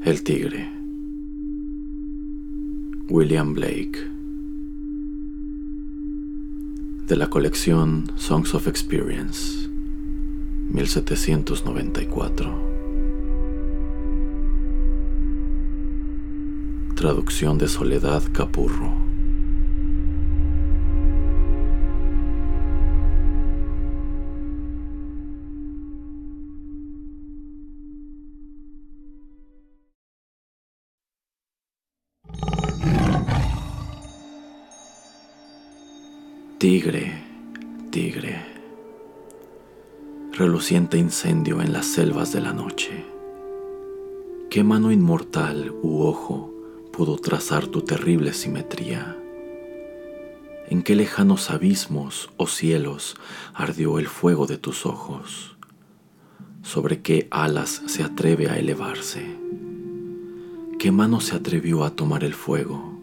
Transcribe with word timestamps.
El 0.00 0.22
tigre. 0.22 0.70
William 3.08 3.52
Blake. 3.52 3.98
De 7.08 7.16
la 7.16 7.28
colección 7.28 8.04
Songs 8.14 8.54
of 8.54 8.68
Experience. 8.68 9.68
1794. 10.70 12.54
Traducción 16.94 17.58
de 17.58 17.66
Soledad 17.66 18.22
Capurro. 18.32 19.07
Tigre, 36.58 37.12
tigre, 37.92 38.44
reluciente 40.32 40.98
incendio 40.98 41.62
en 41.62 41.72
las 41.72 41.86
selvas 41.86 42.32
de 42.32 42.40
la 42.40 42.52
noche. 42.52 43.04
¿Qué 44.50 44.64
mano 44.64 44.90
inmortal 44.90 45.72
u 45.82 46.02
ojo 46.02 46.52
pudo 46.92 47.16
trazar 47.16 47.68
tu 47.68 47.82
terrible 47.82 48.32
simetría? 48.32 49.16
¿En 50.68 50.82
qué 50.82 50.96
lejanos 50.96 51.48
abismos 51.50 52.28
o 52.36 52.48
cielos 52.48 53.14
ardió 53.54 54.00
el 54.00 54.08
fuego 54.08 54.48
de 54.48 54.58
tus 54.58 54.84
ojos? 54.84 55.56
¿Sobre 56.62 57.02
qué 57.02 57.28
alas 57.30 57.82
se 57.86 58.02
atreve 58.02 58.50
a 58.50 58.58
elevarse? 58.58 59.24
¿Qué 60.80 60.90
mano 60.90 61.20
se 61.20 61.36
atrevió 61.36 61.84
a 61.84 61.90
tomar 61.90 62.24
el 62.24 62.34
fuego? 62.34 62.97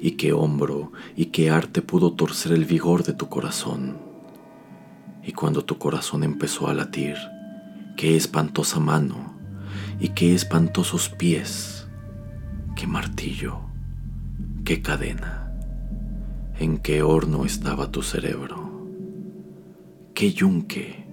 Y 0.00 0.12
qué 0.12 0.32
hombro 0.32 0.92
y 1.16 1.26
qué 1.26 1.50
arte 1.50 1.82
pudo 1.82 2.12
torcer 2.12 2.52
el 2.52 2.64
vigor 2.64 3.04
de 3.04 3.12
tu 3.12 3.28
corazón. 3.28 3.98
Y 5.22 5.32
cuando 5.32 5.64
tu 5.64 5.78
corazón 5.78 6.22
empezó 6.22 6.68
a 6.68 6.74
latir, 6.74 7.16
qué 7.96 8.16
espantosa 8.16 8.80
mano 8.80 9.34
y 10.00 10.08
qué 10.10 10.34
espantosos 10.34 11.08
pies, 11.08 11.88
qué 12.76 12.86
martillo, 12.86 13.60
qué 14.64 14.82
cadena, 14.82 15.52
en 16.58 16.78
qué 16.78 17.02
horno 17.02 17.44
estaba 17.44 17.90
tu 17.90 18.02
cerebro, 18.02 18.88
qué 20.14 20.32
yunque, 20.32 21.06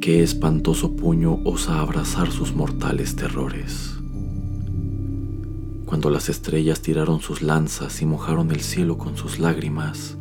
qué 0.00 0.22
espantoso 0.22 0.96
puño 0.96 1.40
osa 1.44 1.80
abrazar 1.80 2.30
sus 2.30 2.54
mortales 2.54 3.16
terrores 3.16 3.94
cuando 5.84 6.10
las 6.10 6.28
estrellas 6.28 6.80
tiraron 6.80 7.20
sus 7.20 7.42
lanzas 7.42 8.00
y 8.00 8.06
mojaron 8.06 8.50
el 8.50 8.60
cielo 8.60 8.96
con 8.96 9.16
sus 9.16 9.38
lágrimas, 9.38 10.16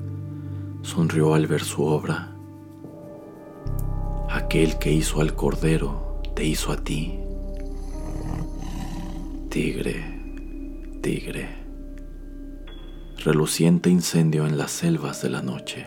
sonrió 0.81 1.33
al 1.33 1.47
ver 1.47 1.63
su 1.63 1.83
obra. 1.83 2.35
Aquel 4.29 4.77
que 4.77 4.91
hizo 4.91 5.21
al 5.21 5.35
cordero 5.35 6.21
te 6.35 6.45
hizo 6.45 6.71
a 6.71 6.77
ti. 6.77 7.19
Tigre, 9.49 10.03
tigre, 11.01 11.49
reluciente 13.23 13.89
incendio 13.89 14.45
en 14.45 14.57
las 14.57 14.71
selvas 14.71 15.21
de 15.21 15.29
la 15.29 15.41
noche. 15.41 15.85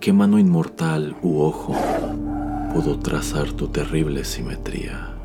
¿Qué 0.00 0.12
mano 0.12 0.38
inmortal 0.38 1.16
u 1.22 1.40
ojo 1.40 1.74
pudo 2.72 2.98
trazar 3.00 3.52
tu 3.52 3.68
terrible 3.68 4.24
simetría? 4.24 5.17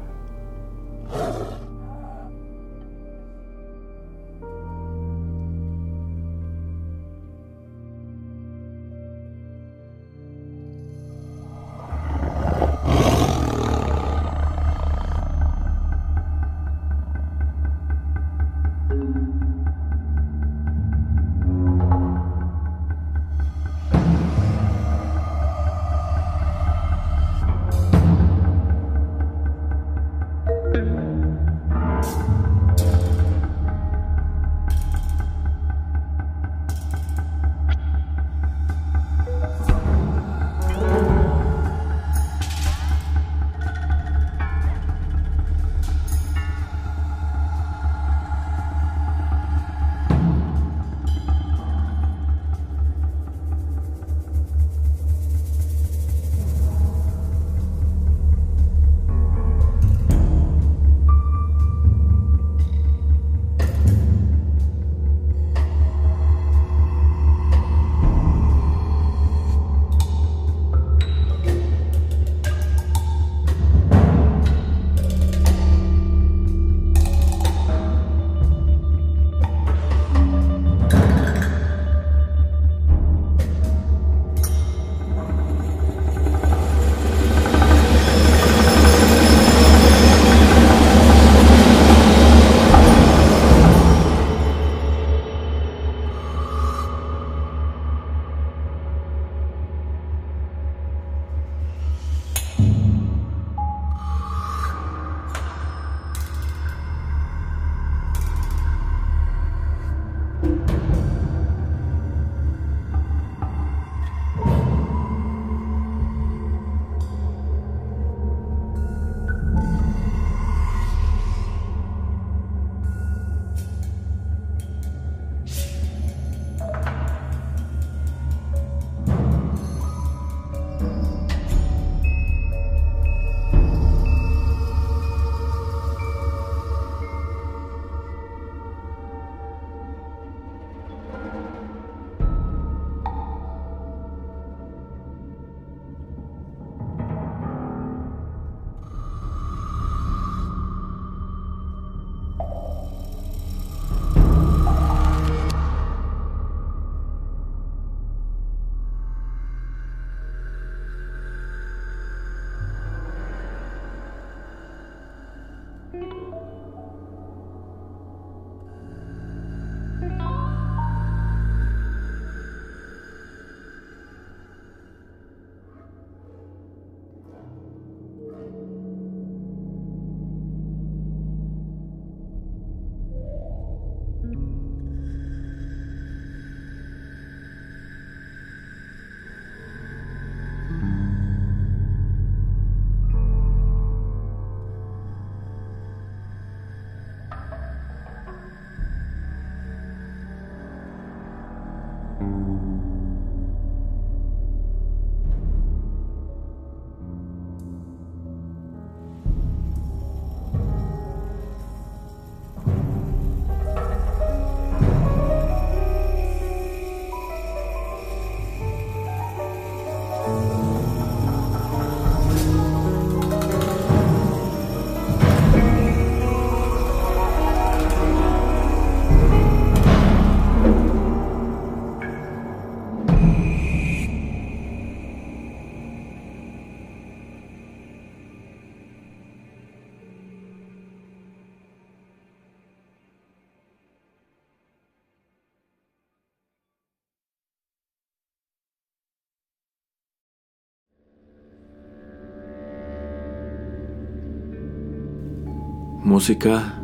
Música 256.03 256.83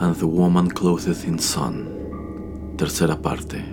And 0.00 0.14
the 0.14 0.24
Woman 0.24 0.68
Clothed 0.68 1.24
in 1.24 1.40
Sun, 1.40 2.76
tercera 2.76 3.20
parte. 3.20 3.64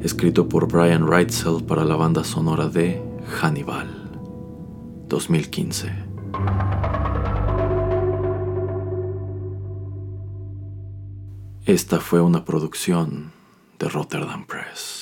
Escrito 0.00 0.48
por 0.48 0.66
Brian 0.66 1.06
Reitzel 1.06 1.62
para 1.62 1.84
la 1.84 1.94
banda 1.94 2.24
sonora 2.24 2.68
de 2.68 3.00
Hannibal, 3.40 3.86
2015. 5.06 5.92
Esta 11.64 12.00
fue 12.00 12.20
una 12.20 12.44
producción 12.44 13.30
de 13.78 13.88
Rotterdam 13.88 14.44
Press. 14.46 15.01